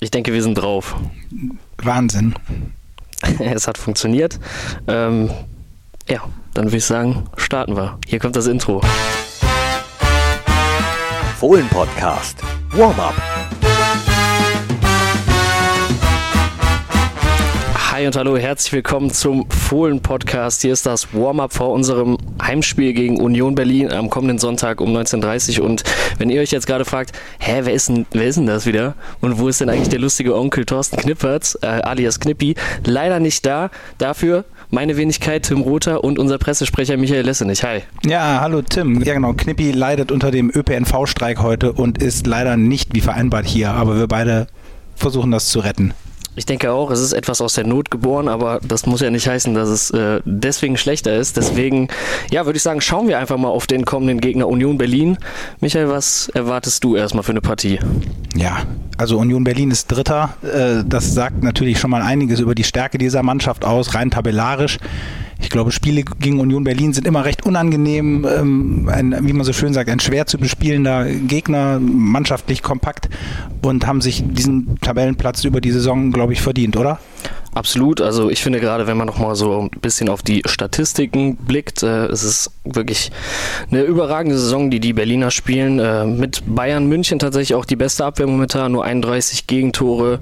[0.00, 0.96] Ich denke, wir sind drauf.
[1.78, 2.34] Wahnsinn.
[3.38, 4.38] es hat funktioniert.
[4.86, 5.30] Ähm,
[6.08, 6.22] ja,
[6.54, 7.98] dann würde ich sagen, starten wir.
[8.06, 8.82] Hier kommt das Intro.
[11.38, 12.38] Fohlen Podcast.
[12.72, 13.35] Warm-up.
[17.96, 20.60] Hi und hallo, herzlich willkommen zum Fohlen-Podcast.
[20.60, 25.60] Hier ist das Warm-up vor unserem Heimspiel gegen Union Berlin am kommenden Sonntag um 19.30
[25.60, 25.64] Uhr.
[25.66, 25.82] Und
[26.18, 28.96] wenn ihr euch jetzt gerade fragt, hä, wer ist, denn, wer ist denn das wieder?
[29.22, 32.54] Und wo ist denn eigentlich der lustige Onkel Thorsten Knippertz, äh, alias Knippi?
[32.84, 33.70] Leider nicht da.
[33.96, 37.64] Dafür meine Wenigkeit Tim Rother und unser Pressesprecher Michael Lessenich.
[37.64, 37.80] Hi.
[38.04, 39.02] Ja, hallo Tim.
[39.04, 43.70] Ja genau, Knippi leidet unter dem ÖPNV-Streik heute und ist leider nicht wie vereinbart hier,
[43.70, 44.48] aber wir beide
[44.96, 45.94] versuchen das zu retten.
[46.36, 49.26] Ich denke auch, es ist etwas aus der Not geboren, aber das muss ja nicht
[49.26, 51.38] heißen, dass es äh, deswegen schlechter ist.
[51.38, 51.88] Deswegen,
[52.30, 55.16] ja, würde ich sagen, schauen wir einfach mal auf den kommenden Gegner Union Berlin.
[55.60, 57.78] Michael, was erwartest du erstmal für eine Partie?
[58.34, 58.58] Ja,
[58.98, 60.34] also Union Berlin ist Dritter.
[60.42, 64.78] Äh, das sagt natürlich schon mal einiges über die Stärke dieser Mannschaft aus, rein tabellarisch.
[65.38, 68.26] Ich glaube, Spiele gegen Union Berlin sind immer recht unangenehm.
[68.26, 73.10] Ähm, ein, wie man so schön sagt, ein schwer zu bespielender Gegner, mannschaftlich kompakt
[73.62, 76.98] und haben sich diesen Tabellenplatz über die Saison, glaube ich, verdient, oder?
[77.56, 78.02] Absolut.
[78.02, 81.82] Also ich finde gerade, wenn man noch mal so ein bisschen auf die Statistiken blickt,
[81.82, 83.10] äh, es ist wirklich
[83.70, 85.78] eine überragende Saison, die die Berliner spielen.
[85.78, 90.18] Äh, mit Bayern München tatsächlich auch die beste Abwehr momentan, nur 31 Gegentore,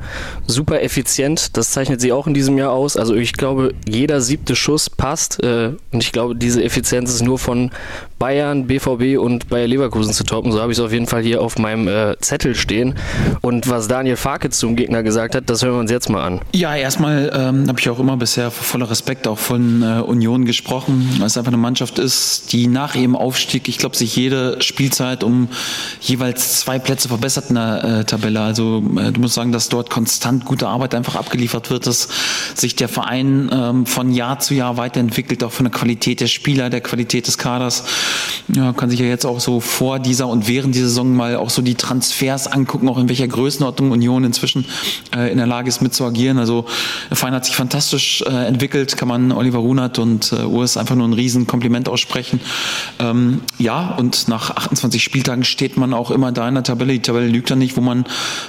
[0.46, 1.56] super effizient.
[1.56, 2.96] Das zeichnet sie auch in diesem Jahr aus.
[2.96, 7.40] Also ich glaube, jeder siebte Schuss passt äh, und ich glaube, diese Effizienz ist nur
[7.40, 7.72] von
[8.20, 10.52] Bayern, BVB und Bayer Leverkusen zu toppen.
[10.52, 12.94] So habe ich es auf jeden Fall hier auf meinem äh, Zettel stehen.
[13.40, 16.40] Und was Daniel Farke zum Gegner gesagt hat, das hören wir uns jetzt mal an.
[16.52, 21.16] Ja, erstmal ähm, habe ich auch immer bisher voller Respekt auch von äh, Union gesprochen,
[21.18, 25.24] weil es einfach eine Mannschaft ist, die nach ihrem Aufstieg, ich glaube, sich jede Spielzeit
[25.24, 25.48] um
[26.00, 28.40] jeweils zwei Plätze verbessert in der äh, Tabelle.
[28.40, 32.08] Also äh, du musst sagen, dass dort konstant gute Arbeit einfach abgeliefert wird, dass
[32.54, 36.70] sich der Verein ähm, von Jahr zu Jahr weiterentwickelt, auch von der Qualität der Spieler,
[36.70, 37.84] der Qualität des Kaders
[38.48, 41.50] ja, kann sich ja jetzt auch so vor dieser und während dieser Saison mal auch
[41.50, 44.66] so die Transfers angucken, auch in welcher Größenordnung Union inzwischen
[45.14, 46.38] äh, in der Lage ist mitzuagieren.
[46.38, 46.66] Also
[47.14, 50.96] der Verein hat sich fantastisch äh, entwickelt, kann man Oliver Runert und äh, Urs einfach
[50.96, 52.40] nur ein riesen Kompliment aussprechen.
[52.98, 56.92] Ähm, ja, und nach 28 Spieltagen steht man auch immer da in der Tabelle.
[56.92, 58.04] Die Tabelle lügt ja nicht, wo man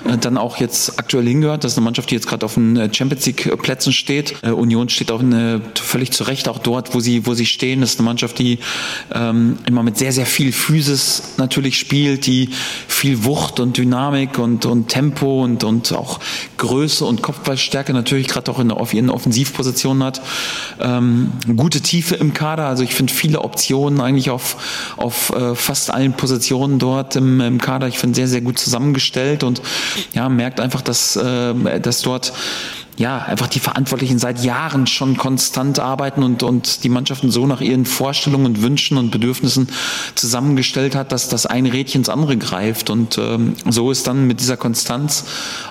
[0.09, 1.63] äh, dann auch jetzt aktuell hingehört.
[1.63, 4.33] Das ist eine Mannschaft, die jetzt gerade auf den äh, Champions League Plätzen steht.
[4.41, 7.81] Äh, Union steht auch eine, völlig zu Recht auch dort, wo sie, wo sie stehen.
[7.81, 8.57] Das ist eine Mannschaft, die
[9.13, 12.49] ähm, immer mit sehr, sehr viel Physis natürlich spielt, die
[12.87, 16.19] viel Wucht und Dynamik und, und Tempo und, und auch
[16.57, 20.21] Größe und Kopfballstärke natürlich gerade auch in, auf ihren Offensivpositionen hat.
[20.79, 25.91] Ähm, gute Tiefe im Kader, also ich finde viele Optionen eigentlich auf, auf äh, fast
[25.91, 27.87] allen Positionen dort im, im Kader.
[27.87, 29.61] Ich finde sehr, sehr gut zusammengestellt und
[30.13, 32.33] ja, merkt einfach, dass, äh, dass dort
[32.97, 37.59] ja, einfach die Verantwortlichen seit Jahren schon konstant arbeiten und, und die Mannschaften so nach
[37.59, 39.67] ihren Vorstellungen und Wünschen und Bedürfnissen
[40.15, 42.89] zusammengestellt hat, dass das ein Rädchen ins andere greift.
[42.89, 45.25] Und ähm, so ist dann mit dieser Konstanz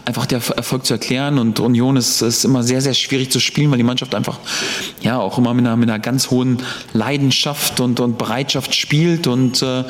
[0.04, 1.38] einfach der Erfolg zu erklären.
[1.38, 4.38] Und Union ist, ist immer sehr, sehr schwierig zu spielen, weil die Mannschaft einfach
[5.00, 6.58] ja auch immer mit einer, mit einer ganz hohen
[6.92, 9.26] Leidenschaft und, und Bereitschaft spielt.
[9.26, 9.84] Und äh,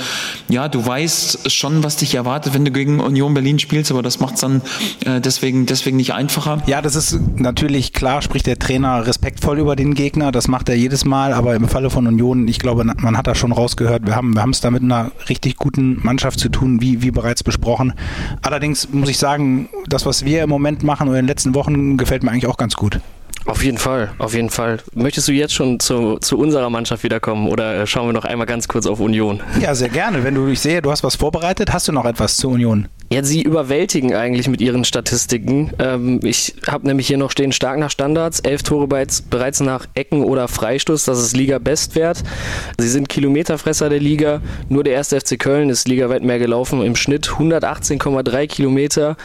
[0.48, 4.20] ja, du weißt schon, was dich erwartet, wenn du gegen Union Berlin spielst, aber das
[4.20, 4.62] macht es dann
[5.04, 6.62] äh, deswegen, deswegen nicht einfacher.
[6.66, 10.74] Ja, das ist natürlich klar, spricht der Trainer respektvoll über den Gegner, das macht er
[10.74, 14.16] jedes Mal, aber im Falle von Union, ich glaube, man hat da schon rausgehört, wir
[14.16, 17.94] haben wir es da mit einer richtig guten Mannschaft zu tun, wie, wie bereits besprochen.
[18.42, 21.96] Allerdings muss ich sagen, das, was wir im Moment machen oder in den letzten Wochen,
[21.96, 23.00] gefällt mir eigentlich auch ganz gut.
[23.46, 24.78] Auf jeden Fall, auf jeden Fall.
[24.94, 28.46] Möchtest du jetzt schon zu, zu unserer Mannschaft wiederkommen oder äh, schauen wir noch einmal
[28.46, 29.40] ganz kurz auf Union?
[29.60, 30.24] Ja, sehr gerne.
[30.24, 32.88] Wenn du, ich sehe, du hast was vorbereitet, hast du noch etwas zur Union?
[33.14, 35.70] Ja, sie überwältigen eigentlich mit ihren Statistiken.
[35.78, 40.24] Ähm, ich habe nämlich hier noch stehen, stark nach Standards, elf Tore bereits nach Ecken
[40.24, 42.24] oder Freistoß, das ist Liga-Bestwert.
[42.76, 46.96] Sie sind Kilometerfresser der Liga, nur der erste FC Köln ist ligaweit mehr gelaufen, im
[46.96, 49.16] Schnitt 118,3 Kilometer.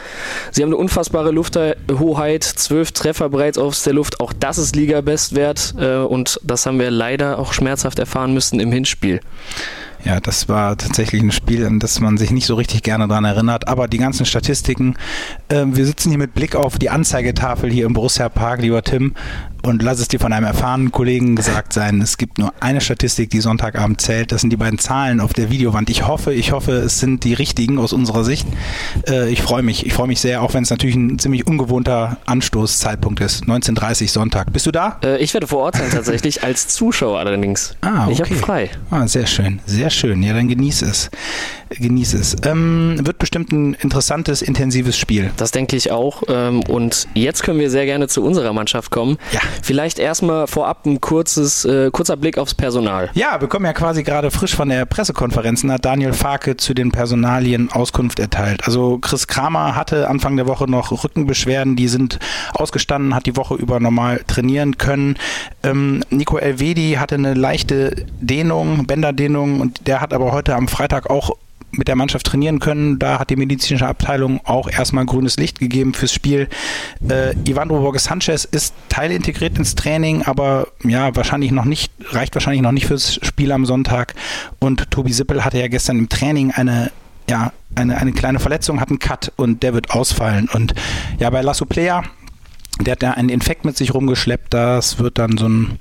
[0.52, 5.74] Sie haben eine unfassbare Lufthoheit, zwölf Treffer bereits aus der Luft, auch das ist Liga-Bestwert
[5.80, 9.18] äh, und das haben wir leider auch schmerzhaft erfahren müssen im Hinspiel.
[10.04, 13.24] Ja, das war tatsächlich ein Spiel, an das man sich nicht so richtig gerne daran
[13.24, 13.68] erinnert.
[13.68, 14.96] Aber die ganzen Statistiken,
[15.48, 19.14] äh, wir sitzen hier mit Blick auf die Anzeigetafel hier im Borussia Park, lieber Tim
[19.62, 23.30] und lass es dir von einem erfahrenen Kollegen gesagt sein, es gibt nur eine Statistik,
[23.30, 24.32] die Sonntagabend zählt.
[24.32, 25.90] Das sind die beiden Zahlen auf der Videowand.
[25.90, 28.46] Ich hoffe, ich hoffe, es sind die richtigen aus unserer Sicht.
[29.08, 29.86] Äh, ich freue mich.
[29.86, 33.44] Ich freue mich sehr, auch wenn es natürlich ein ziemlich ungewohnter Anstoßzeitpunkt ist.
[33.44, 34.52] 19.30 Sonntag.
[34.52, 34.98] Bist du da?
[35.02, 37.76] Äh, ich werde vor Ort sein, tatsächlich, als Zuschauer allerdings.
[37.80, 38.12] Ah, okay.
[38.12, 38.70] Ich habe frei.
[38.90, 39.60] Ah, sehr schön.
[39.66, 40.22] Sehr schön.
[40.22, 41.10] Ja, dann genieße es.
[41.70, 42.36] Genieße es.
[42.44, 45.30] Ähm, wird bestimmt ein interessantes, intensives Spiel.
[45.36, 46.22] Das denke ich auch.
[46.28, 49.18] Ähm, und jetzt können wir sehr gerne zu unserer Mannschaft kommen.
[49.32, 49.40] Ja.
[49.62, 53.10] Vielleicht erstmal vorab ein kurzes, äh, kurzer Blick aufs Personal.
[53.14, 55.62] Ja, wir kommen ja quasi gerade frisch von der Pressekonferenz.
[55.62, 58.64] Da hat Daniel Farke zu den Personalien Auskunft erteilt.
[58.64, 62.18] Also Chris Kramer hatte Anfang der Woche noch Rückenbeschwerden, die sind
[62.52, 65.16] ausgestanden, hat die Woche über normal trainieren können.
[65.62, 71.10] Ähm, Nico Elvedi hatte eine leichte Dehnung, Bänderdehnung und der hat aber heute am Freitag
[71.10, 71.36] auch
[71.72, 72.98] mit der Mannschaft trainieren können.
[72.98, 76.48] Da hat die medizinische Abteilung auch erstmal grünes Licht gegeben fürs Spiel.
[77.08, 82.62] Äh, Ivandro Borges Sanchez ist teilintegriert ins Training, aber ja, wahrscheinlich noch nicht, reicht wahrscheinlich
[82.62, 84.14] noch nicht fürs Spiel am Sonntag.
[84.58, 86.90] Und Tobi Sippel hatte ja gestern im Training eine
[87.28, 90.48] ja, eine, eine kleine Verletzung, hat einen Cut und der wird ausfallen.
[90.52, 90.74] Und
[91.18, 92.02] ja, bei Lasso Player,
[92.80, 95.78] der hat ja einen Infekt mit sich rumgeschleppt, das wird dann so ein,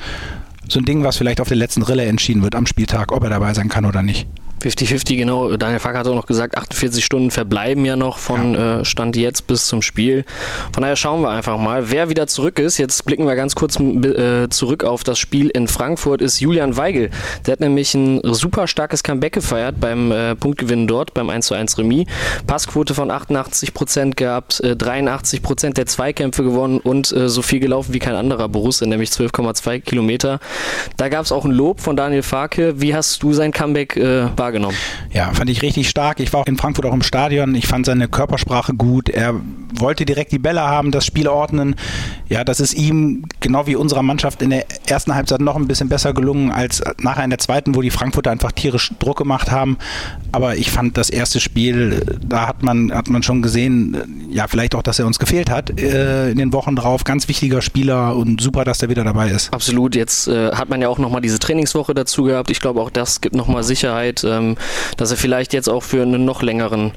[0.69, 3.29] so ein Ding, was vielleicht auf der letzten Rille entschieden wird am Spieltag, ob er
[3.29, 4.27] dabei sein kann oder nicht.
[4.61, 5.55] 50-50, genau.
[5.55, 8.79] Daniel Fack hat auch noch gesagt, 48 Stunden verbleiben ja noch von ja.
[8.79, 10.25] äh, Stand jetzt bis zum Spiel.
[10.73, 12.77] Von daher schauen wir einfach mal, wer wieder zurück ist.
[12.77, 17.09] Jetzt blicken wir ganz kurz äh, zurück auf das Spiel in Frankfurt, ist Julian Weigel.
[17.45, 21.53] Der hat nämlich ein super starkes Comeback gefeiert beim äh, Punktgewinn dort, beim 1 zu
[21.53, 22.07] 1 Remis.
[22.45, 27.59] Passquote von 88 Prozent gehabt, 83 äh, Prozent der Zweikämpfe gewonnen und äh, so viel
[27.59, 30.39] gelaufen wie kein anderer Borussia, nämlich 12,2 Kilometer.
[30.97, 32.81] Da gab es auch ein Lob von Daniel Farke.
[32.81, 34.75] Wie hast du sein Comeback äh, wahrgenommen?
[35.11, 36.19] Ja, fand ich richtig stark.
[36.19, 37.55] Ich war auch in Frankfurt auch im Stadion.
[37.55, 39.09] Ich fand seine Körpersprache gut.
[39.09, 39.35] Er
[39.73, 41.75] wollte direkt die Bälle haben, das Spiel ordnen.
[42.27, 45.89] Ja, das ist ihm genau wie unserer Mannschaft in der ersten Halbzeit noch ein bisschen
[45.89, 49.77] besser gelungen als nachher in der zweiten, wo die Frankfurter einfach tierisch Druck gemacht haben.
[50.31, 54.75] Aber ich fand das erste Spiel, da hat man, hat man schon gesehen, ja, vielleicht
[54.75, 57.03] auch, dass er uns gefehlt hat äh, in den Wochen drauf.
[57.03, 59.53] Ganz wichtiger Spieler und super, dass er wieder dabei ist.
[59.53, 59.95] Absolut.
[59.95, 62.49] Jetzt äh, hat man ja auch nochmal diese Trainingswoche dazu gehabt.
[62.51, 64.55] Ich glaube, auch das gibt nochmal Sicherheit, ähm,
[64.97, 66.91] dass er vielleicht jetzt auch für einen noch längeren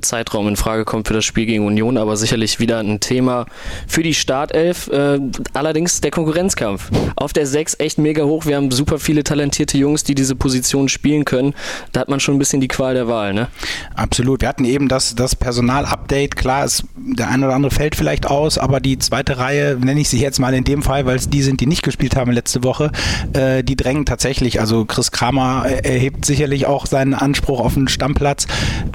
[0.00, 3.46] Zeitraum in Frage kommt für das Spiel gegen Union, aber sicherlich wieder ein Thema
[3.86, 4.88] für die Startelf.
[4.88, 5.20] Äh,
[5.52, 6.90] allerdings der Konkurrenzkampf.
[7.16, 8.46] Auf der 6 echt mega hoch.
[8.46, 11.54] Wir haben super viele talentierte Jungs, die diese Position spielen können.
[11.92, 13.48] Da hat man schon ein bisschen die Qual der Wahl, ne?
[13.94, 14.40] Absolut.
[14.40, 16.36] Wir hatten eben das, das Personalupdate.
[16.36, 20.08] Klar, ist, der eine oder andere fällt vielleicht aus, aber die zweite Reihe, nenne ich
[20.08, 22.64] sie jetzt mal in dem Fall, weil es die sind, die nicht gespielt haben letzte
[22.64, 22.90] Woche,
[23.32, 24.60] äh, die drängen tatsächlich.
[24.60, 28.46] Also Chris Kramer erhebt sicherlich auch seinen Anspruch auf einen Stammplatz.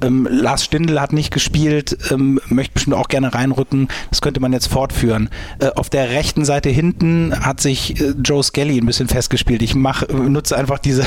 [0.03, 3.89] Ähm, Lars Stindl Stindl hat nicht gespielt, ähm, möchte bestimmt auch gerne reinrücken.
[4.09, 5.29] Das könnte man jetzt fortführen.
[5.59, 9.61] Äh, auf der rechten Seite hinten hat sich äh, Joe Skelly ein bisschen festgespielt.
[9.61, 11.03] Ich mach, nutze einfach diese,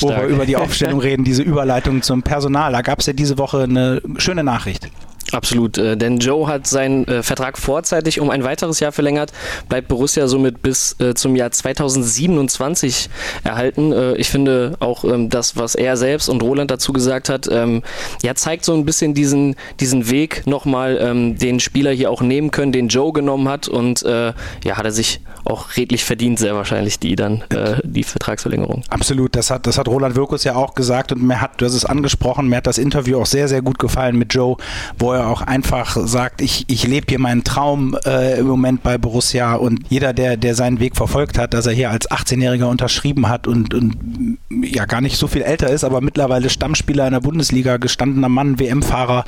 [0.00, 2.72] wo wir über die Aufstellung reden, diese Überleitung zum Personal.
[2.72, 4.88] Da gab es ja diese Woche eine schöne Nachricht.
[5.32, 9.32] Absolut, äh, denn Joe hat seinen äh, Vertrag vorzeitig um ein weiteres Jahr verlängert,
[9.68, 13.10] bleibt Borussia somit bis äh, zum Jahr 2027
[13.44, 13.92] erhalten.
[14.16, 17.82] Ich finde auch ähm, das, was er selbst und Roland dazu gesagt hat, ähm,
[18.22, 22.50] ja, zeigt so ein bisschen diesen, diesen Weg nochmal, ähm, den Spieler hier auch nehmen
[22.50, 24.34] können, den Joe genommen hat und ja,
[24.76, 27.44] hat er sich auch redlich verdient, sehr wahrscheinlich die dann,
[27.82, 28.82] die Vertragsverlängerung.
[28.88, 31.74] Absolut, das hat, das hat Roland Wirkus ja auch gesagt und mir hat, du hast
[31.74, 34.56] es angesprochen, mir hat das Interview auch sehr, sehr gut gefallen mit Joe,
[34.98, 38.98] wo er auch einfach sagt, ich, ich lebe hier meinen Traum äh, im Moment bei
[38.98, 43.28] Borussia und jeder, der, der seinen Weg verfolgt hat, dass er hier als 18-Jähriger unterschrieben
[43.28, 47.20] hat und, und ja gar nicht so viel älter ist, aber mittlerweile Stammspieler in der
[47.20, 49.24] Bundesliga, gestandener Mann, WM-Fahrer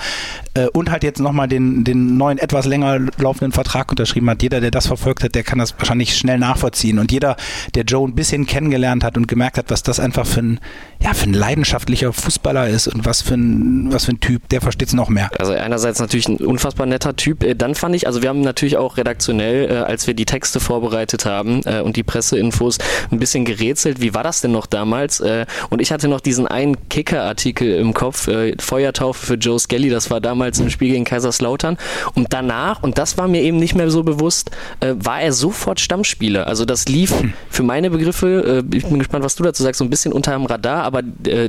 [0.55, 4.43] äh, und halt jetzt nochmal den, den neuen, etwas länger laufenden Vertrag unterschrieben hat.
[4.43, 6.99] Jeder, der das verfolgt hat, der kann das wahrscheinlich schnell nachvollziehen.
[6.99, 7.37] Und jeder,
[7.75, 10.61] der Joe ein bisschen kennengelernt hat und gemerkt hat, was das einfach für ein,
[11.03, 14.61] ja, für ein leidenschaftlicher Fußballer ist und was für ein, was für ein Typ, der
[14.61, 15.31] versteht es noch mehr.
[15.39, 17.43] Also einerseits natürlich ein unfassbar netter Typ.
[17.43, 20.61] Äh, dann fand ich, also wir haben natürlich auch redaktionell, äh, als wir die Texte
[20.61, 22.79] vorbereitet haben äh, und die Presseinfos,
[23.11, 25.23] ein bisschen gerätselt, wie war das denn noch damals?
[25.71, 30.21] Und ich hatte noch diesen einen Kicker-Artikel im Kopf, Feuertaufe für Joe Skelly, das war
[30.21, 31.77] damals im Spiel gegen Kaiserslautern.
[32.15, 36.47] Und danach, und das war mir eben nicht mehr so bewusst, war er sofort Stammspieler.
[36.47, 37.15] Also das lief
[37.49, 40.47] für meine Begriffe, ich bin gespannt, was du dazu sagst, so ein bisschen unter dem
[40.47, 41.03] Radar, aber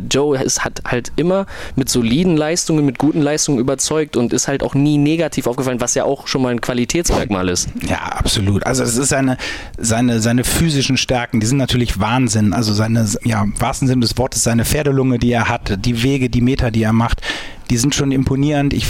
[0.09, 1.45] Joe ist, hat halt immer
[1.75, 5.95] mit soliden Leistungen, mit guten Leistungen überzeugt und ist halt auch nie negativ aufgefallen, was
[5.95, 7.69] ja auch schon mal ein Qualitätsmerkmal ist.
[7.87, 8.65] Ja, absolut.
[8.65, 9.37] Also es ist seine,
[9.77, 12.53] seine, seine physischen Stärken, die sind natürlich Wahnsinn.
[12.53, 16.29] Also seine, ja, im wahrsten Sinne des Wortes, seine Pferdelunge, die er hat, die Wege,
[16.29, 17.21] die Meter, die er macht,
[17.69, 18.73] die sind schon imponierend.
[18.73, 18.87] Ich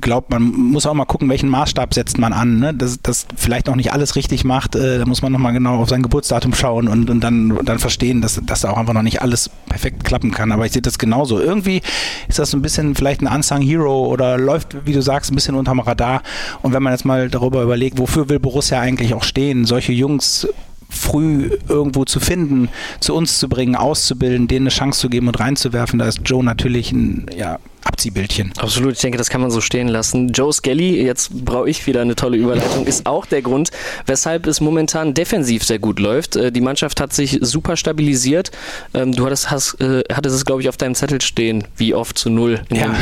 [0.00, 2.58] glaube, man muss auch mal gucken, welchen Maßstab setzt man an.
[2.58, 2.74] Ne?
[2.74, 5.88] Dass das vielleicht noch nicht alles richtig macht, äh, da muss man nochmal genau auf
[5.88, 9.22] sein Geburtsdatum schauen und, und dann, dann verstehen, dass, dass da auch einfach noch nicht
[9.22, 10.52] alles perfekt klappen kann.
[10.52, 11.40] Aber ich sehe das genauso.
[11.40, 11.82] Irgendwie
[12.28, 15.34] ist das so ein bisschen vielleicht ein Unsung Hero oder läuft, wie du sagst, ein
[15.34, 16.22] bisschen unterm Radar.
[16.62, 20.46] Und wenn man jetzt mal darüber überlegt, wofür will Borussia eigentlich auch stehen, solche Jungs
[20.88, 22.68] früh irgendwo zu finden,
[23.00, 26.42] zu uns zu bringen, auszubilden, denen eine Chance zu geben und reinzuwerfen, da ist Joe
[26.42, 27.58] natürlich ein ja,
[27.88, 28.52] Abziehbildchen.
[28.58, 30.28] Absolut, ich denke, das kann man so stehen lassen.
[30.28, 33.70] Joe Skelly, jetzt brauche ich wieder eine tolle Überleitung, ist auch der Grund,
[34.06, 36.36] weshalb es momentan defensiv sehr gut läuft.
[36.36, 38.50] Äh, die Mannschaft hat sich super stabilisiert.
[38.94, 42.18] Ähm, du hattest, hast, äh, hattest es, glaube ich, auf deinem Zettel stehen, wie oft
[42.18, 42.60] zu null.
[42.70, 42.94] Ja.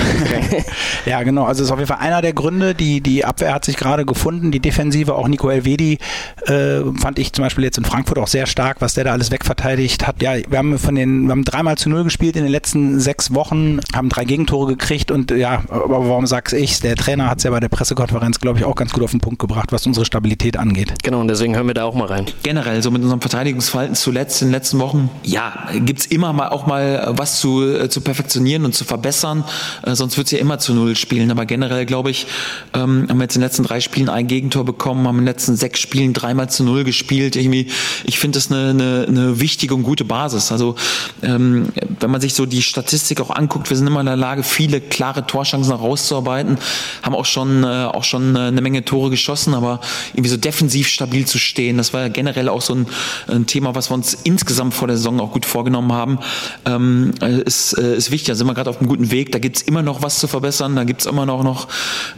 [1.06, 1.44] ja, genau.
[1.44, 2.74] Also ist auf jeden Fall einer der Gründe.
[2.74, 5.98] Die, die Abwehr hat sich gerade gefunden, die Defensive, auch Nico Elvedi
[6.46, 9.30] äh, fand ich zum Beispiel jetzt in Frankfurt auch sehr stark, was der da alles
[9.30, 10.22] wegverteidigt hat.
[10.22, 13.34] Ja, wir haben von den, wir haben dreimal zu null gespielt in den letzten sechs
[13.34, 16.80] Wochen, haben drei Gegentore gekriegt und ja, aber warum sag's ich?
[16.80, 19.20] Der Trainer hat es ja bei der Pressekonferenz, glaube ich, auch ganz gut auf den
[19.20, 20.94] Punkt gebracht, was unsere Stabilität angeht.
[21.02, 22.26] Genau, und deswegen hören wir da auch mal rein.
[22.42, 26.48] Generell, so mit unserem Verteidigungsverhalten zuletzt in den letzten Wochen, ja, gibt es immer mal
[26.48, 29.44] auch mal was zu, äh, zu perfektionieren und zu verbessern,
[29.82, 31.30] äh, sonst wird es ja immer zu null spielen.
[31.30, 32.26] Aber generell, glaube ich,
[32.74, 35.32] ähm, haben wir jetzt in den letzten drei Spielen ein Gegentor bekommen, haben in den
[35.32, 37.36] letzten sechs Spielen dreimal zu null gespielt.
[37.36, 37.68] Irgendwie,
[38.04, 40.52] ich finde das eine, eine, eine wichtige und gute Basis.
[40.52, 40.76] Also
[41.22, 41.68] ähm,
[42.00, 44.80] wenn man sich so die Statistik auch anguckt, wir sind immer in der Lage, viele
[44.80, 46.58] klare Torchancen rauszuarbeiten,
[47.02, 49.80] haben auch schon, äh, auch schon äh, eine Menge Tore geschossen, aber
[50.12, 52.86] irgendwie so defensiv stabil zu stehen, das war ja generell auch so ein,
[53.28, 56.18] ein Thema, was wir uns insgesamt vor der Saison auch gut vorgenommen haben,
[56.64, 57.12] ähm,
[57.44, 58.26] ist, äh, ist wichtig.
[58.26, 60.26] Da sind wir gerade auf einem guten Weg, da gibt es immer noch was zu
[60.26, 61.68] verbessern, da gibt es immer noch, noch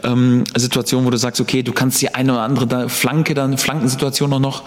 [0.05, 4.33] ähm, Situationen, wo du sagst, okay, du kannst die eine oder andere Flanke, dann Flankensituation
[4.33, 4.63] auch noch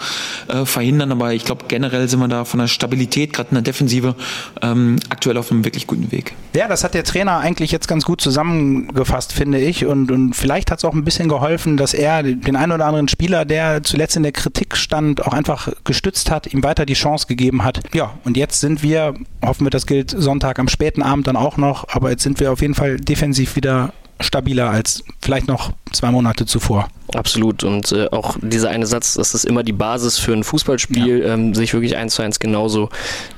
[0.46, 3.62] äh, verhindern, aber ich glaube generell sind wir da von der Stabilität, gerade in der
[3.62, 4.14] Defensive,
[4.60, 6.34] ähm, aktuell auf einem wirklich guten Weg.
[6.54, 9.86] Ja, das hat der Trainer eigentlich jetzt ganz gut zusammengefasst, finde ich.
[9.86, 13.08] Und, und vielleicht hat es auch ein bisschen geholfen, dass er den einen oder anderen
[13.08, 17.26] Spieler, der zuletzt in der Kritik stand, auch einfach gestützt hat, ihm weiter die Chance
[17.26, 17.80] gegeben hat.
[17.92, 19.14] Ja, und jetzt sind wir,
[19.44, 22.50] hoffen wir, das gilt Sonntag am späten Abend dann auch noch, aber jetzt sind wir
[22.50, 23.92] auf jeden Fall defensiv wieder
[24.22, 26.88] stabiler als vielleicht noch zwei Monate zuvor.
[27.14, 27.64] Absolut.
[27.64, 31.34] Und äh, auch dieser eine Satz, das ist immer die Basis für ein Fußballspiel, ja.
[31.34, 32.88] ähm, sich wirklich eins zu eins genauso.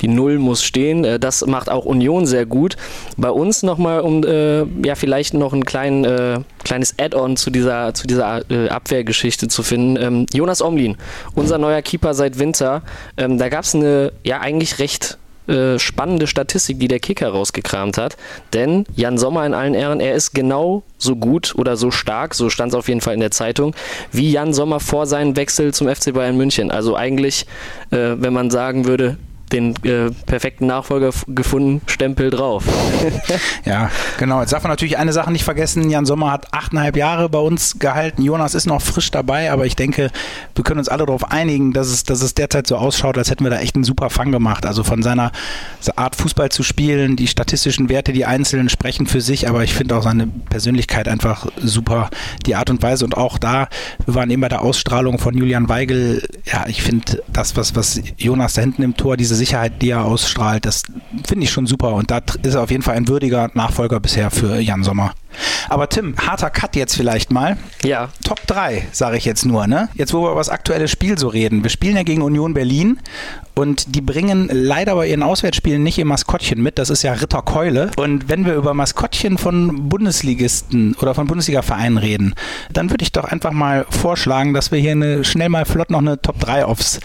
[0.00, 1.04] Die Null muss stehen.
[1.04, 2.76] Äh, das macht auch Union sehr gut.
[3.16, 7.94] Bei uns nochmal, um äh, ja vielleicht noch ein klein, äh, kleines Add-on zu dieser,
[7.94, 9.96] zu dieser äh, Abwehrgeschichte zu finden.
[10.00, 10.96] Ähm, Jonas Omlin,
[11.34, 12.82] unser neuer Keeper seit Winter.
[13.16, 17.98] Ähm, da gab es eine ja eigentlich recht äh, spannende Statistik, die der Kicker rausgekramt
[17.98, 18.16] hat.
[18.52, 22.48] Denn Jan Sommer in allen Ehren, er ist genau so gut oder so stark, so
[22.48, 23.74] stand es auf jeden Fall in der Zeitung,
[24.10, 26.70] wie Jan Sommer vor seinem Wechsel zum FC Bayern München.
[26.70, 27.46] Also eigentlich,
[27.90, 29.18] äh, wenn man sagen würde,
[29.54, 32.64] den äh, perfekten Nachfolger gefunden, Stempel drauf.
[33.64, 34.40] ja, genau.
[34.40, 35.88] Jetzt darf man natürlich eine Sache nicht vergessen.
[35.88, 38.22] Jan Sommer hat achteinhalb Jahre bei uns gehalten.
[38.22, 40.10] Jonas ist noch frisch dabei, aber ich denke,
[40.54, 43.44] wir können uns alle darauf einigen, dass es, dass es derzeit so ausschaut, als hätten
[43.44, 44.66] wir da echt einen super Fang gemacht.
[44.66, 45.30] Also von seiner
[45.94, 49.96] Art Fußball zu spielen, die statistischen Werte, die einzelnen sprechen für sich, aber ich finde
[49.96, 52.10] auch seine Persönlichkeit einfach super.
[52.46, 53.68] Die Art und Weise und auch da,
[54.04, 56.26] wir waren eben bei der Ausstrahlung von Julian Weigel.
[56.44, 60.04] Ja, ich finde das, was, was Jonas da hinten im Tor, diese Sicherheit, die er
[60.04, 60.84] ausstrahlt, das
[61.26, 61.92] finde ich schon super.
[61.94, 65.12] Und da ist er auf jeden Fall ein würdiger Nachfolger bisher für Jan Sommer.
[65.68, 67.56] Aber Tim, harter Cut jetzt vielleicht mal.
[67.84, 68.08] Ja.
[68.24, 69.88] Top 3, sage ich jetzt nur, ne?
[69.94, 71.62] Jetzt, wo wir über das aktuelle Spiel so reden.
[71.62, 72.98] Wir spielen ja gegen Union Berlin
[73.54, 76.78] und die bringen leider bei ihren Auswärtsspielen nicht ihr Maskottchen mit.
[76.78, 77.90] Das ist ja Ritter Keule.
[77.96, 82.34] Und wenn wir über Maskottchen von Bundesligisten oder von Bundesliga-Vereinen reden,
[82.72, 86.00] dann würde ich doch einfach mal vorschlagen, dass wir hier eine, schnell mal flott noch
[86.00, 86.98] eine Top 3 aufs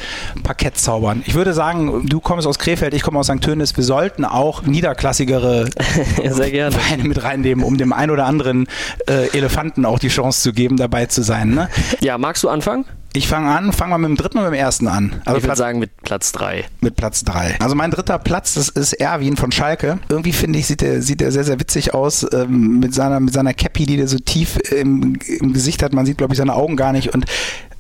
[0.44, 1.22] Parkett zaubern.
[1.28, 3.42] Ich würde sagen, du kommst aus Krefeld, ich komme aus St.
[3.42, 3.78] Tönis.
[3.78, 5.70] Wir sollten auch niederklassigere
[6.72, 8.68] Vereine mit reinnehmen, um dem einen oder anderen
[9.08, 11.52] äh, Elefanten auch die Chance zu geben, dabei zu sein.
[11.52, 11.70] Ne?
[12.02, 12.86] Ja, magst du anfangen?
[13.14, 15.22] Ich fange an, fangen wir mit dem dritten oder mit dem ersten an?
[15.26, 16.66] Also ich würde sagen mit Platz drei.
[16.80, 17.56] Mit Platz drei.
[17.60, 19.98] Also mein dritter Platz, das ist Erwin von Schalke.
[20.10, 23.56] Irgendwie finde ich, sieht er sieht sehr, sehr witzig aus ähm, mit, seiner, mit seiner
[23.56, 25.92] Cappy, die der so tief im, im Gesicht hat.
[25.92, 27.12] Man sieht, glaube ich, seine Augen gar nicht.
[27.12, 27.26] Und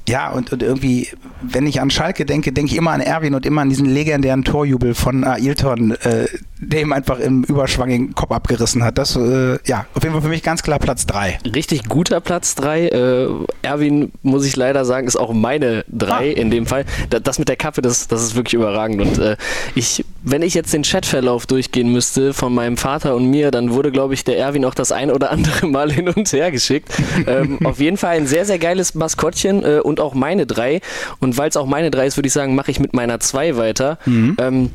[0.10, 1.08] ja, und, und irgendwie,
[1.42, 4.44] wenn ich an Schalke denke, denke ich immer an Erwin und immer an diesen legendären
[4.44, 6.26] Torjubel von Ailton, äh,
[6.62, 8.98] der ihm einfach im Überschwang den Kopf abgerissen hat.
[8.98, 11.40] Das, äh, ja, auf jeden Fall für mich ganz klar Platz 3.
[11.54, 12.88] Richtig guter Platz 3.
[12.88, 13.28] Äh,
[13.62, 16.22] Erwin, muss ich leider sagen, ist auch meine 3 ah.
[16.22, 16.86] in dem Fall.
[17.10, 19.02] Das mit der Kappe, das, das ist wirklich überragend.
[19.02, 19.38] Und äh,
[19.76, 23.92] ich, wenn ich jetzt den Chatverlauf durchgehen müsste von meinem Vater und mir, dann wurde,
[23.92, 26.90] glaube ich, der Erwin auch das ein oder andere Mal hin und her geschickt.
[27.28, 30.82] ähm, auf jeden Fall ein sehr, sehr geiles Maskottchen äh, und auch meine 3.
[31.20, 33.58] Und weil es auch meine 3 ist, würde ich sagen, mache ich mit meiner 2
[33.58, 34.00] weiter.
[34.06, 34.38] Mhm.
[34.40, 34.72] Ähm,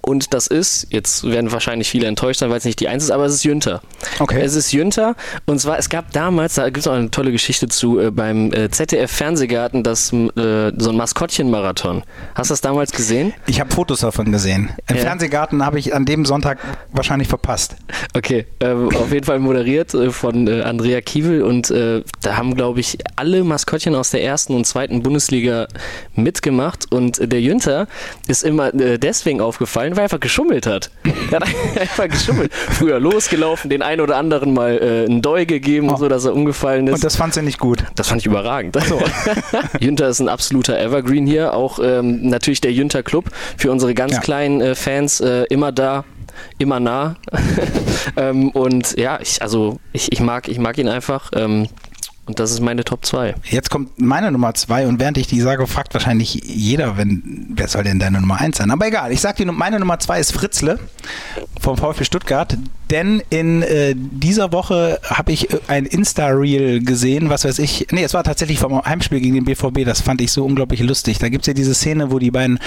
[0.00, 3.10] Und das ist, jetzt werden wahrscheinlich viele enttäuscht sein, weil es nicht die Eins ist,
[3.10, 3.82] aber es ist Jünter.
[4.18, 4.40] Okay.
[4.40, 5.14] Es ist Jünter.
[5.46, 8.52] Und zwar, es gab damals, da gibt es auch eine tolle Geschichte zu, äh, beim
[8.52, 12.02] äh, ZDF-Fernsehgarten, das äh, so ein Maskottchen-Marathon.
[12.34, 13.32] Hast du das damals gesehen?
[13.46, 14.70] Ich habe Fotos davon gesehen.
[14.88, 15.02] Im Ja.
[15.02, 16.58] Fernsehgarten habe ich an dem Sonntag
[16.92, 17.76] wahrscheinlich verpasst.
[18.14, 22.54] Okay, ähm, auf jeden Fall moderiert äh, von äh, Andrea Kiewel und äh, da haben,
[22.54, 25.68] glaube ich, alle Maskottchen aus der ersten und zweiten Bundesliga
[26.14, 27.86] mitgemacht und der Jünter
[28.26, 30.90] ist immer deswegen aufgefallen, weil er einfach geschummelt hat.
[31.30, 31.48] Er hat
[31.80, 32.52] einfach geschummelt.
[32.54, 35.96] Früher losgelaufen, den einen oder anderen mal äh, einen Doi gegeben, Oh.
[35.96, 36.94] so dass er umgefallen ist.
[36.94, 37.82] Und das fand sie nicht gut.
[37.96, 38.76] Das fand ich überragend.
[39.80, 41.52] Jünter ist ein absoluter Evergreen hier.
[41.54, 43.26] Auch ähm, natürlich der Jünter Club
[43.56, 44.20] für unsere ganz Ja.
[44.20, 46.04] kleinen äh, Fans äh, immer da,
[46.58, 47.16] immer nah.
[48.16, 51.30] ähm, und ja, ich, also ich, ich, mag, ich mag ihn einfach.
[51.34, 51.68] Ähm,
[52.26, 53.34] und das ist meine Top 2.
[53.44, 57.68] Jetzt kommt meine Nummer zwei und während ich die sage, fragt wahrscheinlich jeder, wenn, wer
[57.68, 58.70] soll denn deine Nummer eins sein?
[58.70, 60.78] Aber egal, ich sag dir, meine Nummer zwei ist Fritzle
[61.60, 62.58] vom VfB Stuttgart,
[62.90, 68.04] denn in äh, dieser Woche habe ich äh, ein Insta-Reel gesehen, was weiß ich, nee,
[68.04, 71.18] es war tatsächlich vom Heimspiel gegen den BVB, das fand ich so unglaublich lustig.
[71.18, 72.58] Da gibt es ja diese Szene, wo die beiden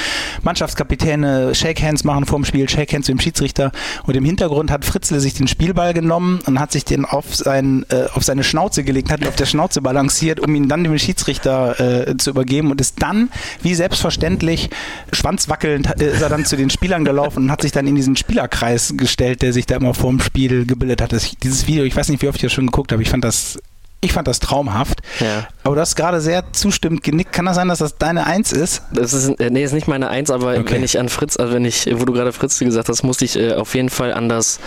[0.43, 3.71] Mannschaftskapitäne Shake Hands machen vorm Spiel, Shake Hands mit dem Schiedsrichter
[4.05, 7.85] und im Hintergrund hat Fritzle sich den Spielball genommen und hat sich den auf, sein,
[7.89, 10.97] äh, auf seine Schnauze gelegt, hat ihn auf der Schnauze balanciert, um ihn dann dem
[10.97, 13.29] Schiedsrichter äh, zu übergeben und ist dann,
[13.61, 14.69] wie selbstverständlich,
[15.13, 18.15] schwanzwackelnd äh, ist er dann zu den Spielern gelaufen und hat sich dann in diesen
[18.15, 21.11] Spielerkreis gestellt, der sich da immer vorm Spiel gebildet hat.
[21.43, 23.59] Dieses Video, ich weiß nicht, wie oft ich das schon geguckt habe, ich fand das
[24.01, 25.01] ich fand das traumhaft.
[25.19, 25.49] Ja.
[25.63, 27.33] Aber du hast gerade sehr zustimmend genickt.
[27.33, 28.81] Kann das sein, dass das deine Eins ist?
[28.93, 30.75] Das ist, äh, nee, ist nicht meine Eins, aber Okay.
[30.75, 33.35] wenn ich an Fritz, also wenn ich, wo du gerade Fritz gesagt hast, musste ich
[33.35, 34.61] äh, auf jeden Fall an das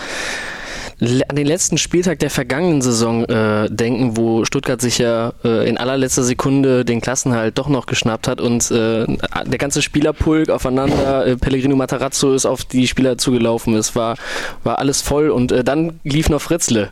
[1.01, 5.77] an den letzten Spieltag der vergangenen Saison äh, denken, wo Stuttgart sich ja äh, in
[5.77, 9.05] allerletzter Sekunde den Klassenhalt doch noch geschnappt hat und äh,
[9.45, 14.17] der ganze Spielerpulk aufeinander, äh, Pellegrino Matarazzo ist auf die Spieler zugelaufen, es war,
[14.63, 16.89] war alles voll und äh, dann lief noch Fritzle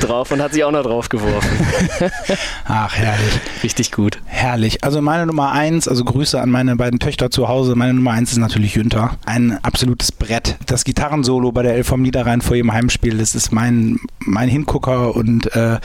[0.00, 1.50] drauf und hat sich auch noch drauf geworfen.
[2.66, 3.40] Ach, herrlich.
[3.62, 4.18] Richtig gut.
[4.26, 4.84] Herrlich.
[4.84, 7.74] Also meine Nummer eins, also Grüße an meine beiden Töchter zu Hause.
[7.74, 9.16] Meine Nummer eins ist natürlich Jünter.
[9.26, 10.56] Ein absolutes Brett.
[10.66, 15.16] Das Gitarrensolo bei der Elf vom Niederrhein vor jedem Heimspiel, das ist mein, mein Hingucker
[15.16, 15.78] und äh,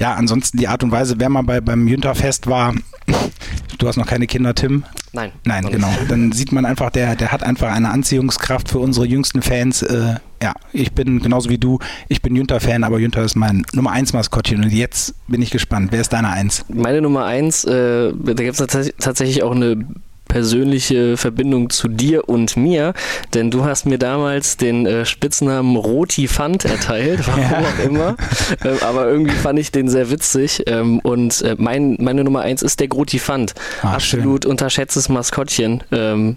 [0.00, 2.74] ja, ansonsten die Art und Weise, wer mal bei, beim Jünterfest war,
[3.78, 4.82] du hast noch keine Kinder, Tim?
[5.12, 5.30] Nein.
[5.44, 5.92] Nein, genau.
[6.08, 9.82] Dann sieht man einfach, der, der hat einfach eine Anziehungskraft für unsere jüngsten Fans.
[9.82, 11.78] Äh, ja, ich bin genauso wie du,
[12.08, 15.92] ich bin Jünter-Fan, aber Jünter ist mein Nummer eins Maskottchen und jetzt bin ich gespannt.
[15.92, 16.64] Wer ist deine Eins?
[16.68, 19.84] Meine Nummer eins, äh, da gibt es tats tatsächlich auch eine
[20.30, 22.94] persönliche Verbindung zu dir und mir,
[23.34, 27.58] denn du hast mir damals den äh, Spitznamen Roti Fand erteilt, warum Ja.
[27.58, 28.16] auch immer,
[28.64, 30.62] ähm, aber irgendwie fand ich den sehr witzig.
[30.66, 35.82] Ähm, und äh, mein, meine Nummer eins ist der Groti Fand, Ah, absolut unterschätztes Maskottchen,
[35.90, 36.36] ähm,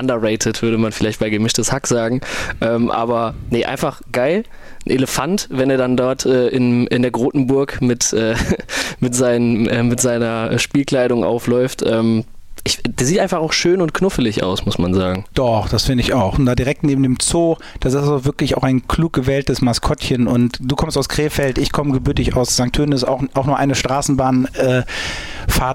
[0.00, 2.22] underrated würde man vielleicht bei gemischtes Hack sagen,
[2.62, 4.44] ähm, aber nee, einfach geil.
[4.86, 8.34] Ein Elefant, wenn er dann dort äh, in, in der Grotenburg mit, äh,
[9.00, 11.82] mit, seinen, äh, mit seiner Spielkleidung aufläuft.
[11.86, 12.24] Ähm,
[12.66, 15.24] ich, der sieht einfach auch schön und knuffelig aus, muss man sagen.
[15.34, 16.38] Doch, das finde ich auch.
[16.38, 20.26] Und da direkt neben dem Zoo, das ist also wirklich auch ein klug gewähltes Maskottchen.
[20.26, 22.72] Und du kommst aus Krefeld, ich komme gebürtig aus St.
[22.72, 24.86] Tönis, auch, auch nur eine Straßenbahnfahrt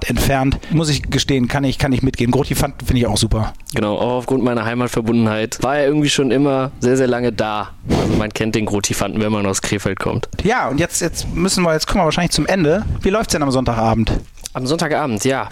[0.04, 0.58] äh, entfernt.
[0.72, 2.32] Muss ich gestehen, kann ich, kann ich mitgehen.
[2.32, 3.54] Grotifant finde ich auch super.
[3.76, 7.70] Genau, auch aufgrund meiner Heimatverbundenheit war er irgendwie schon immer sehr, sehr lange da.
[7.88, 10.28] Also man kennt den Grotifanten, wenn man aus Krefeld kommt.
[10.44, 12.84] Ja, und jetzt, jetzt müssen wir, jetzt kommen wir wahrscheinlich zum Ende.
[13.02, 14.12] Wie läuft's denn am Sonntagabend?
[14.54, 15.48] Am Sonntagabend, ja.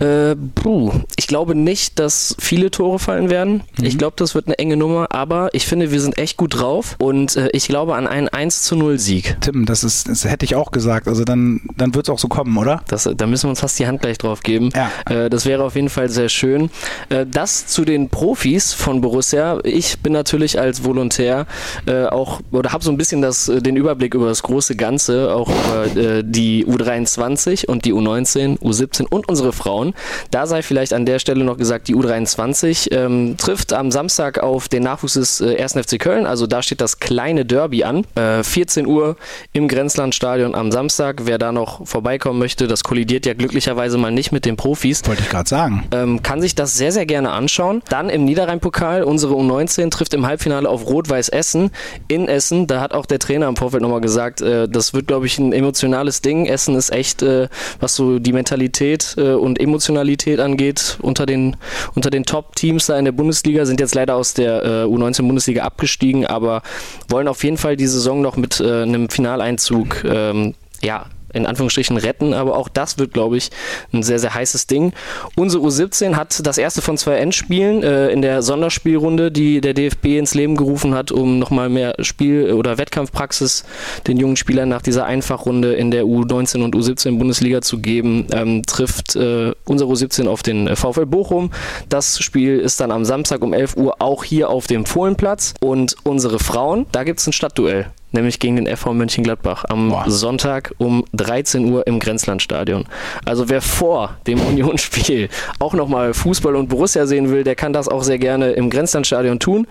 [0.00, 0.92] Äh, puh.
[1.16, 3.62] Ich glaube nicht, dass viele Tore fallen werden.
[3.80, 6.96] Ich glaube, das wird eine enge Nummer, aber ich finde, wir sind echt gut drauf
[6.98, 9.36] und äh, ich glaube an einen 1 zu 0 Sieg.
[9.40, 11.08] Tim, das ist, das hätte ich auch gesagt.
[11.08, 12.82] Also dann, dann wird's auch so kommen, oder?
[12.88, 14.70] Das, da müssen wir uns fast die Hand gleich drauf geben.
[14.74, 14.90] Ja.
[15.08, 16.70] Äh, das wäre auf jeden Fall sehr schön.
[17.08, 19.58] Äh, das zu den Profis von Borussia.
[19.64, 21.46] Ich bin natürlich als Volontär
[21.86, 25.34] äh, auch oder habe so ein bisschen das, äh, den Überblick über das große Ganze,
[25.34, 29.94] auch über äh, die U23 und die U19, U17 und unsere Frauen.
[30.30, 34.68] Da sei vielleicht an der Stelle noch gesagt, die U23 ähm, trifft am Samstag auf
[34.68, 35.72] den Nachwuchs des äh, 1.
[35.74, 36.26] FC Köln.
[36.26, 38.06] Also da steht das kleine Derby an.
[38.14, 39.16] Äh, 14 Uhr
[39.52, 41.22] im Grenzlandstadion am Samstag.
[41.24, 45.02] Wer da noch vorbeikommen möchte, das kollidiert ja glücklicherweise mal nicht mit den Profis.
[45.06, 45.84] Wollte ich gerade sagen.
[45.92, 47.82] Ähm, kann sich das sehr, sehr gerne anschauen.
[47.88, 51.70] Dann im Niederrhein-Pokal, unsere U19 trifft im Halbfinale auf Rot-Weiß Essen
[52.08, 52.66] in Essen.
[52.66, 55.52] Da hat auch der Trainer im Vorfeld nochmal gesagt, äh, das wird, glaube ich, ein
[55.52, 56.46] emotionales Ding.
[56.46, 57.48] Essen ist echt, äh,
[57.80, 61.56] was so die Mentalität äh, und Emotionalität angeht, unter den,
[61.94, 66.26] unter den Top-Teams da in der Bundesliga, sind jetzt leider aus der äh, U19-Bundesliga abgestiegen,
[66.26, 66.62] aber
[67.08, 71.96] wollen auf jeden Fall die Saison noch mit äh, einem Finaleinzug ähm, ja, in Anführungsstrichen
[71.96, 73.50] retten, aber auch das wird, glaube ich,
[73.92, 74.92] ein sehr, sehr heißes Ding.
[75.36, 80.18] Unsere U17 hat das erste von zwei Endspielen äh, in der Sonderspielrunde, die der DFB
[80.18, 83.64] ins Leben gerufen hat, um nochmal mehr Spiel- oder Wettkampfpraxis
[84.06, 88.62] den jungen Spielern nach dieser Einfachrunde in der U19 und U17 Bundesliga zu geben, ähm,
[88.64, 91.50] trifft äh, unsere U17 auf den äh, VfL Bochum.
[91.88, 95.54] Das Spiel ist dann am Samstag um 11 Uhr auch hier auf dem Fohlenplatz.
[95.60, 100.04] Und unsere Frauen, da gibt es ein Stadtduell nämlich gegen den FV Mönchengladbach am Boah.
[100.08, 102.86] Sonntag um 13 Uhr im Grenzlandstadion.
[103.24, 107.88] Also wer vor dem Unionsspiel auch nochmal Fußball und Borussia sehen will, der kann das
[107.88, 109.66] auch sehr gerne im Grenzlandstadion tun.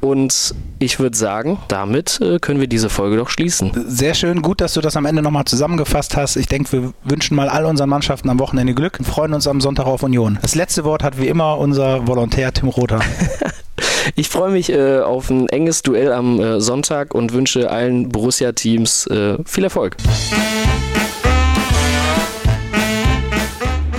[0.00, 3.70] Und ich würde sagen, damit äh, können wir diese Folge doch schließen.
[3.86, 6.36] Sehr schön, gut, dass du das am Ende nochmal zusammengefasst hast.
[6.36, 9.60] Ich denke, wir wünschen mal all unseren Mannschaften am Wochenende Glück und freuen uns am
[9.60, 10.38] Sonntag auf Union.
[10.40, 13.00] Das letzte Wort hat wie immer unser Volontär Tim Rother.
[14.14, 19.06] Ich freue mich äh, auf ein enges Duell am äh, Sonntag und wünsche allen Borussia-Teams
[19.08, 19.96] äh, viel Erfolg.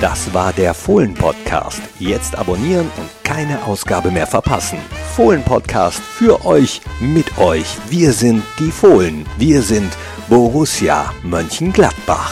[0.02, 1.80] Das war der Fohlen-Podcast.
[2.00, 4.80] Jetzt abonnieren und keine Ausgabe mehr verpassen.
[5.16, 7.78] Fohlen-Podcast für euch, mit euch.
[7.90, 9.26] Wir sind die Fohlen.
[9.38, 9.92] Wir sind
[10.28, 12.32] Borussia Mönchengladbach.